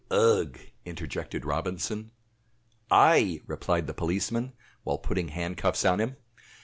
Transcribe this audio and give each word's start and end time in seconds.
"Ugh!!!" 0.09 0.59
interjected 0.83 1.45
Robinson. 1.45 2.09
"Ay!" 2.89 3.39
replied 3.45 3.85
the 3.85 3.93
policeman, 3.93 4.53
while 4.81 4.97
putting 4.97 5.27
handcuffs 5.27 5.85
on 5.85 5.99
him. 5.99 6.15